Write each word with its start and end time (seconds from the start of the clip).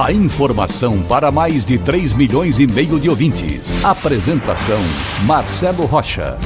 A 0.00 0.10
informação 0.10 1.02
para 1.02 1.30
mais 1.30 1.66
de 1.66 1.78
3 1.78 2.14
milhões 2.14 2.58
e 2.58 2.66
meio 2.66 2.98
de 2.98 3.10
ouvintes. 3.10 3.84
Apresentação 3.84 4.80
Marcelo 5.26 5.84
Rocha. 5.84 6.38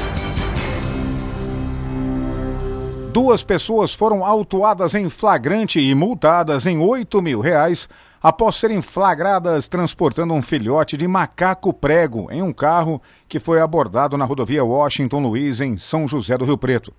Duas 3.12 3.44
pessoas 3.44 3.94
foram 3.94 4.24
autuadas 4.24 4.94
em 4.94 5.08
flagrante 5.08 5.78
e 5.80 5.94
multadas 5.94 6.66
em 6.66 6.78
8 6.78 7.22
mil 7.22 7.40
reais 7.40 7.88
após 8.20 8.56
serem 8.56 8.82
flagradas 8.82 9.68
transportando 9.68 10.34
um 10.34 10.42
filhote 10.42 10.96
de 10.96 11.06
macaco 11.06 11.72
prego 11.72 12.26
em 12.32 12.42
um 12.42 12.52
carro 12.52 13.00
que 13.28 13.38
foi 13.38 13.60
abordado 13.60 14.18
na 14.18 14.24
rodovia 14.24 14.64
Washington 14.64 15.20
Luiz, 15.20 15.60
em 15.60 15.78
São 15.78 16.06
José 16.08 16.36
do 16.36 16.44
Rio 16.44 16.58
Preto. 16.58 16.92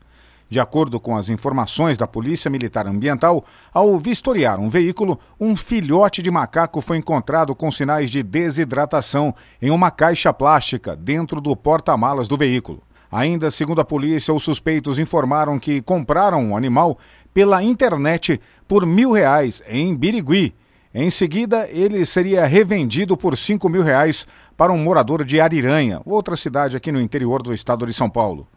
De 0.49 0.59
acordo 0.59 0.99
com 0.99 1.15
as 1.15 1.29
informações 1.29 1.97
da 1.97 2.07
Polícia 2.07 2.49
Militar 2.49 2.87
Ambiental, 2.87 3.43
ao 3.73 3.97
vistoriar 3.99 4.59
um 4.59 4.69
veículo, 4.69 5.19
um 5.39 5.55
filhote 5.55 6.21
de 6.21 6.31
macaco 6.31 6.79
foi 6.79 6.97
encontrado 6.97 7.55
com 7.55 7.69
sinais 7.69 8.09
de 8.09 8.23
desidratação 8.23 9.33
em 9.61 9.69
uma 9.69 9.91
caixa 9.91 10.31
plástica 10.31 10.95
dentro 10.95 11.41
do 11.41 11.55
porta-malas 11.55 12.27
do 12.27 12.37
veículo. 12.37 12.81
Ainda 13.11 13.51
segundo 13.51 13.81
a 13.81 13.85
polícia, 13.85 14.33
os 14.33 14.43
suspeitos 14.43 14.99
informaram 14.99 15.59
que 15.59 15.81
compraram 15.81 16.51
o 16.51 16.57
animal 16.57 16.97
pela 17.33 17.63
internet 17.63 18.39
por 18.67 18.85
mil 18.85 19.11
reais 19.11 19.61
em 19.67 19.95
Birigui 19.95 20.53
em 20.99 21.11
seguida, 21.11 21.69
ele 21.69 22.03
seria 22.07 22.45
revendido 22.47 23.15
por 23.15 23.37
5 23.37 23.69
mil 23.69 23.83
reais 23.83 24.25
para 24.57 24.73
um 24.73 24.79
morador 24.79 25.23
de 25.23 25.39
Ariranha, 25.39 26.01
outra 26.03 26.35
cidade 26.35 26.75
aqui 26.75 26.91
no 26.91 26.99
interior 26.99 27.43
do 27.43 27.53
estado 27.53 27.85
de 27.85 27.93
São 27.93 28.09
Paulo. 28.09 28.47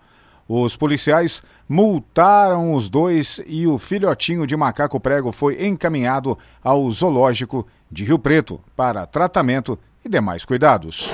Os 0.53 0.75
policiais 0.75 1.45
multaram 1.69 2.75
os 2.75 2.91
dois 2.91 3.41
e 3.47 3.69
o 3.69 3.79
filhotinho 3.79 4.45
de 4.48 4.56
macaco 4.56 4.98
prego 4.98 5.31
foi 5.31 5.65
encaminhado 5.65 6.37
ao 6.61 6.91
zoológico 6.91 7.65
de 7.89 8.03
Rio 8.03 8.19
Preto 8.19 8.61
para 8.75 9.06
tratamento 9.06 9.78
e 10.05 10.09
demais 10.09 10.45
cuidados. 10.45 11.09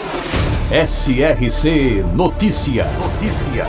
SRC 0.70 2.02
Notícia. 2.14 2.86
Notícia. 2.92 3.66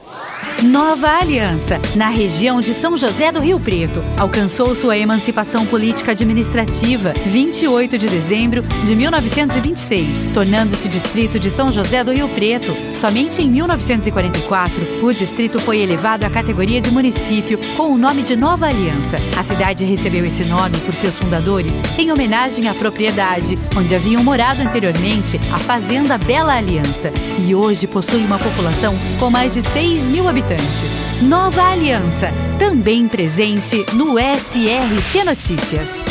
Nova 0.62 1.08
Aliança, 1.08 1.81
na 1.97 2.10
região 2.10 2.60
de 2.60 2.75
São 2.75 2.97
José 2.97 3.32
do 3.32 3.41
Rio 3.41 3.58
Preto, 3.58 4.03
alcançou 4.19 4.75
sua 4.75 4.97
emancipação 4.97 5.64
política 5.64 6.12
administrativa 6.12 7.14
28 7.26 7.97
de 7.97 8.08
dezembro 8.08 8.62
de 8.62 8.94
1926, 8.94 10.32
tornando-se 10.34 10.86
distrito 10.88 11.38
de 11.38 11.50
São 11.50 11.72
José 11.72 12.04
do 12.04 12.12
Rio 12.12 12.28
Preto. 12.28 12.75
Somente 12.94 13.41
em 13.41 13.50
1944, 13.50 15.04
o 15.04 15.14
distrito 15.14 15.58
foi 15.58 15.78
elevado 15.78 16.26
à 16.26 16.31
categoria 16.31 16.81
de 16.81 16.91
município 16.91 17.58
com 17.75 17.92
o 17.92 17.98
nome 17.98 18.22
de 18.22 18.37
Nova 18.37 18.66
Aliança. 18.66 19.16
A 19.38 19.42
cidade 19.42 19.84
recebeu 19.84 20.26
esse 20.26 20.44
nome 20.44 20.76
por 20.81 20.94
seus 20.94 21.16
fundadores 21.16 21.81
em 21.98 22.12
homenagem 22.12 22.69
à 22.69 22.75
propriedade 22.75 23.58
onde 23.75 23.94
haviam 23.94 24.22
morado 24.22 24.60
anteriormente 24.60 25.41
a 25.50 25.58
Fazenda 25.58 26.19
Bela 26.19 26.54
Aliança 26.54 27.10
e 27.38 27.54
hoje 27.54 27.87
possui 27.87 28.20
uma 28.20 28.38
população 28.38 28.94
com 29.19 29.31
mais 29.31 29.54
de 29.54 29.62
6 29.62 30.09
mil 30.09 30.28
habitantes. 30.28 31.22
Nova 31.22 31.62
Aliança, 31.62 32.31
também 32.59 33.09
presente 33.09 33.76
no 33.94 34.16
SRC 34.19 35.25
Notícias. 35.25 36.03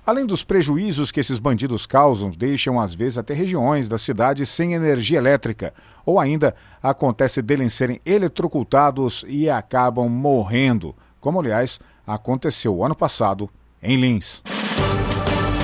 Além 0.08 0.24
dos 0.24 0.42
prejuízos 0.42 1.10
que 1.10 1.20
esses 1.20 1.38
bandidos 1.38 1.84
causam, 1.84 2.30
deixam 2.30 2.80
às 2.80 2.94
vezes 2.94 3.18
até 3.18 3.34
regiões 3.34 3.90
da 3.90 3.98
cidade 3.98 4.46
sem 4.46 4.72
energia 4.72 5.18
elétrica, 5.18 5.74
ou 6.02 6.18
ainda 6.18 6.54
acontece 6.82 7.42
deles 7.42 7.74
serem 7.74 8.00
eletrocutados 8.06 9.22
e 9.28 9.50
acabam 9.50 10.08
morrendo, 10.08 10.96
como 11.20 11.38
aliás 11.38 11.78
aconteceu 12.06 12.82
ano 12.82 12.96
passado 12.96 13.50
em 13.82 14.00
Lins. 14.00 14.42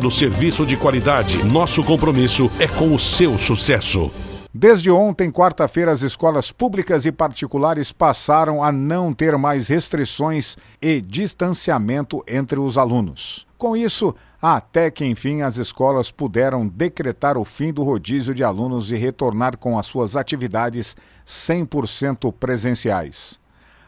oferecendo 0.00 0.10
serviço 0.10 0.64
de 0.64 0.76
qualidade. 0.76 1.44
Nosso 1.44 1.82
compromisso 1.84 2.50
é 2.58 2.66
com 2.66 2.94
o 2.94 2.98
seu 2.98 3.36
sucesso. 3.36 4.10
Desde 4.52 4.90
ontem, 4.90 5.30
quarta-feira, 5.30 5.92
as 5.92 6.02
escolas 6.02 6.50
públicas 6.50 7.04
e 7.04 7.12
particulares 7.12 7.92
passaram 7.92 8.64
a 8.64 8.72
não 8.72 9.12
ter 9.12 9.36
mais 9.36 9.68
restrições 9.68 10.56
e 10.80 11.00
distanciamento 11.00 12.24
entre 12.26 12.58
os 12.58 12.76
alunos. 12.76 13.46
Com 13.56 13.76
isso, 13.76 14.14
até 14.40 14.90
que 14.90 15.04
enfim 15.04 15.42
as 15.42 15.56
escolas 15.56 16.10
puderam 16.10 16.66
decretar 16.66 17.36
o 17.36 17.44
fim 17.44 17.72
do 17.72 17.82
rodízio 17.82 18.34
de 18.34 18.42
alunos 18.42 18.90
e 18.90 18.96
retornar 18.96 19.56
com 19.58 19.78
as 19.78 19.86
suas 19.86 20.16
atividades 20.16 20.96
100% 21.26 22.32
presenciais. 22.32 23.38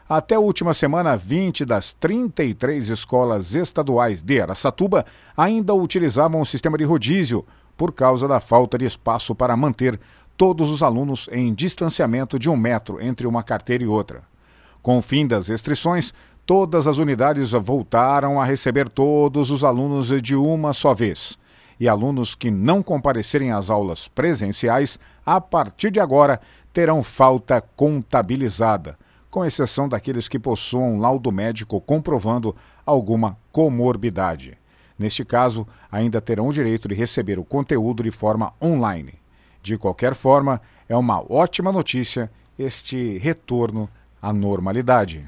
Até 0.07 0.35
a 0.35 0.39
última 0.39 0.73
semana, 0.73 1.15
20 1.15 1.63
das 1.63 1.93
33 1.93 2.89
escolas 2.89 3.55
estaduais 3.55 4.21
de 4.21 4.41
Aracatuba 4.41 5.05
ainda 5.35 5.73
utilizavam 5.73 6.41
o 6.41 6.45
sistema 6.45 6.77
de 6.77 6.83
rodízio 6.83 7.45
por 7.77 7.93
causa 7.93 8.27
da 8.27 8.41
falta 8.41 8.77
de 8.77 8.85
espaço 8.85 9.33
para 9.33 9.55
manter 9.55 9.97
todos 10.35 10.71
os 10.71 10.83
alunos 10.83 11.29
em 11.31 11.53
distanciamento 11.53 12.37
de 12.37 12.49
um 12.49 12.57
metro 12.57 13.01
entre 13.01 13.25
uma 13.25 13.43
carteira 13.43 13.85
e 13.85 13.87
outra. 13.87 14.23
Com 14.81 14.97
o 14.97 15.01
fim 15.01 15.25
das 15.25 15.47
restrições, 15.47 16.13
todas 16.45 16.85
as 16.85 16.97
unidades 16.97 17.51
voltaram 17.51 18.41
a 18.41 18.43
receber 18.43 18.89
todos 18.89 19.49
os 19.51 19.63
alunos 19.63 20.09
de 20.21 20.35
uma 20.35 20.73
só 20.73 20.93
vez. 20.93 21.37
E 21.79 21.87
alunos 21.87 22.35
que 22.35 22.51
não 22.51 22.83
comparecerem 22.83 23.53
às 23.53 23.69
aulas 23.69 24.09
presenciais, 24.09 24.99
a 25.25 25.39
partir 25.39 25.91
de 25.91 26.01
agora, 26.01 26.41
terão 26.73 27.01
falta 27.01 27.61
contabilizada 27.61 28.97
com 29.33 29.43
exceção 29.43 29.89
daqueles 29.89 30.27
que 30.27 30.37
possuam 30.37 30.99
laudo 30.99 31.31
médico 31.31 31.81
comprovando 31.81 32.55
alguma 32.85 33.35
comorbidade. 33.51 34.55
Neste 34.97 35.25
caso, 35.25 35.67
ainda 35.91 36.21
terão 36.21 36.47
o 36.47 36.53
direito 36.53 36.87
de 36.87 36.93
receber 36.93 37.39
o 37.39 37.43
conteúdo 37.43 38.03
de 38.03 38.11
forma 38.11 38.53
online. 38.61 39.15
De 39.59 39.75
qualquer 39.75 40.13
forma, 40.13 40.61
é 40.87 40.95
uma 40.95 41.19
ótima 41.19 41.71
notícia 41.71 42.29
este 42.59 43.17
retorno 43.17 43.89
à 44.21 44.31
normalidade. 44.31 45.27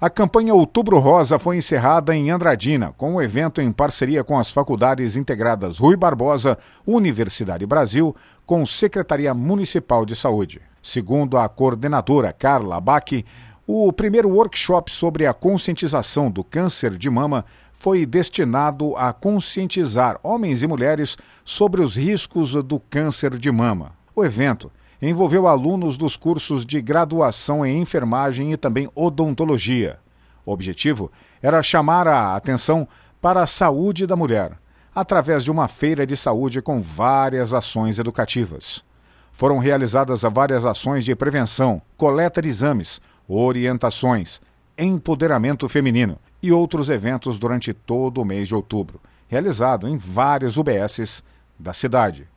A 0.00 0.08
campanha 0.08 0.54
Outubro 0.54 0.98
Rosa 0.98 1.38
foi 1.38 1.58
encerrada 1.58 2.16
em 2.16 2.30
Andradina, 2.30 2.94
com 2.96 3.12
o 3.12 3.14
um 3.16 3.22
evento 3.22 3.60
em 3.60 3.70
parceria 3.70 4.24
com 4.24 4.38
as 4.38 4.50
faculdades 4.50 5.14
integradas 5.14 5.78
Rui 5.78 5.94
Barbosa, 5.94 6.56
Universidade 6.86 7.66
Brasil, 7.66 8.16
com 8.46 8.64
Secretaria 8.64 9.34
Municipal 9.34 10.06
de 10.06 10.16
Saúde. 10.16 10.71
Segundo 10.82 11.38
a 11.38 11.48
coordenadora 11.48 12.32
Carla 12.32 12.76
Abac, 12.76 13.24
o 13.64 13.92
primeiro 13.92 14.28
workshop 14.28 14.90
sobre 14.90 15.24
a 15.24 15.32
conscientização 15.32 16.28
do 16.28 16.42
câncer 16.42 16.98
de 16.98 17.08
mama 17.08 17.44
foi 17.72 18.04
destinado 18.04 18.96
a 18.96 19.12
conscientizar 19.12 20.18
homens 20.22 20.62
e 20.62 20.66
mulheres 20.66 21.16
sobre 21.44 21.80
os 21.80 21.96
riscos 21.96 22.52
do 22.64 22.80
câncer 22.80 23.38
de 23.38 23.50
mama. 23.50 23.92
O 24.14 24.24
evento 24.24 24.70
envolveu 25.00 25.46
alunos 25.46 25.96
dos 25.96 26.16
cursos 26.16 26.66
de 26.66 26.80
graduação 26.80 27.64
em 27.64 27.80
enfermagem 27.80 28.52
e 28.52 28.56
também 28.56 28.88
odontologia. 28.94 29.98
O 30.44 30.52
objetivo 30.52 31.10
era 31.40 31.62
chamar 31.62 32.08
a 32.08 32.34
atenção 32.34 32.86
para 33.20 33.42
a 33.42 33.46
saúde 33.46 34.06
da 34.06 34.16
mulher, 34.16 34.58
através 34.92 35.44
de 35.44 35.50
uma 35.50 35.68
feira 35.68 36.04
de 36.04 36.16
saúde 36.16 36.60
com 36.60 36.80
várias 36.80 37.54
ações 37.54 37.98
educativas. 37.98 38.84
Foram 39.32 39.58
realizadas 39.58 40.22
várias 40.22 40.64
ações 40.64 41.04
de 41.04 41.14
prevenção, 41.16 41.80
coleta 41.96 42.40
de 42.40 42.48
exames, 42.48 43.00
orientações, 43.26 44.40
empoderamento 44.76 45.68
feminino 45.68 46.18
e 46.42 46.52
outros 46.52 46.90
eventos 46.90 47.38
durante 47.38 47.72
todo 47.72 48.20
o 48.20 48.24
mês 48.24 48.48
de 48.48 48.54
outubro, 48.54 49.00
realizado 49.28 49.88
em 49.88 49.96
várias 49.96 50.56
UBSs 50.56 51.22
da 51.58 51.72
cidade. 51.72 52.28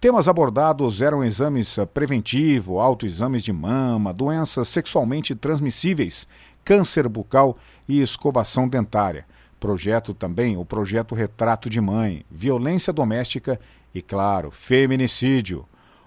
Temas 0.00 0.28
abordados 0.28 1.00
eram 1.00 1.24
exames 1.24 1.76
preventivo, 1.92 2.78
autoexames 2.78 3.42
de 3.42 3.52
mama, 3.52 4.12
doenças 4.12 4.68
sexualmente 4.68 5.34
transmissíveis, 5.34 6.28
câncer 6.62 7.08
bucal 7.08 7.56
e 7.88 8.00
escovação 8.00 8.68
dentária. 8.68 9.26
Projeto 9.58 10.12
também 10.12 10.58
o 10.58 10.64
projeto 10.64 11.14
Retrato 11.14 11.70
de 11.70 11.80
Mãe, 11.80 12.24
violência 12.30 12.92
doméstica 12.92 13.58
e, 13.94 14.02
claro, 14.02 14.50
feminicídio. 14.50 15.66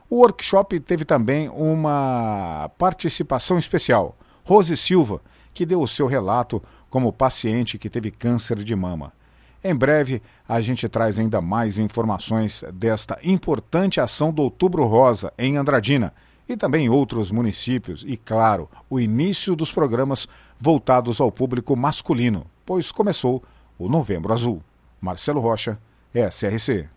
O 0.10 0.18
workshop 0.18 0.80
teve 0.80 1.04
também 1.04 1.50
uma 1.50 2.72
participação 2.78 3.58
especial. 3.58 4.16
Rose 4.44 4.76
Silva, 4.78 5.22
que 5.54 5.66
deu 5.66 5.82
o 5.82 5.88
seu 5.88 6.08
relato 6.08 6.64
como 6.90 7.12
paciente 7.12 7.78
que 7.78 7.90
teve 7.90 8.10
câncer 8.12 8.64
de 8.64 8.76
mama. 8.76 9.12
Em 9.64 9.76
breve, 9.76 10.22
a 10.48 10.62
gente 10.62 10.88
traz 10.88 11.20
ainda 11.20 11.42
mais 11.42 11.78
informações 11.78 12.64
desta 12.74 13.20
importante 13.22 14.00
ação 14.00 14.32
do 14.32 14.44
Outubro 14.44 14.86
Rosa 14.86 15.34
em 15.38 15.58
Andradina 15.58 16.14
e 16.48 16.56
também 16.56 16.86
em 16.86 16.90
outros 16.90 17.30
municípios 17.32 18.06
e, 18.08 18.16
claro, 18.16 18.70
o 18.90 19.00
início 19.00 19.56
dos 19.56 19.72
programas 19.72 20.28
voltados 20.58 21.20
ao 21.20 21.32
público 21.32 21.76
masculino, 21.76 22.46
pois 22.66 22.92
começou 22.92 23.44
o 23.78 23.90
Novembro 23.90 24.32
Azul. 24.32 24.62
Marcelo 25.02 25.42
Rocha, 25.42 25.78
SRC. 26.14 26.97